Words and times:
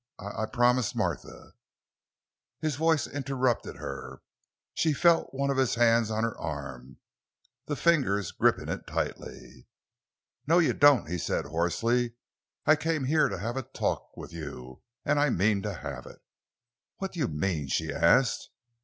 I—I 0.17 0.45
promised 0.47 0.95
Martha——" 0.95 1.53
His 2.59 2.75
voice 2.75 3.05
interrupted 3.05 3.75
her; 3.75 4.23
she 4.73 4.93
felt 4.93 5.31
one 5.31 5.51
of 5.51 5.57
his 5.57 5.75
hands 5.75 6.09
on 6.09 6.23
her 6.23 6.35
arm, 6.39 6.97
the 7.67 7.75
fingers 7.75 8.31
gripping 8.31 8.67
it 8.67 8.87
tightly. 8.87 9.67
"No, 10.47 10.57
you 10.57 10.73
don't," 10.73 11.07
he 11.07 11.19
said, 11.19 11.45
hoarsely; 11.45 12.15
"I 12.65 12.75
came 12.77 13.03
here 13.03 13.29
to 13.29 13.37
have 13.37 13.57
a 13.57 13.61
talk 13.61 14.17
with 14.17 14.33
you, 14.33 14.81
and 15.05 15.19
I 15.19 15.29
mean 15.29 15.61
to 15.61 15.71
have 15.75 16.07
it!" 16.07 16.17
"What 16.97 17.11
do 17.11 17.19
you 17.19 17.27
mean?" 17.27 17.67
she 17.67 17.93
asked. 17.93 18.49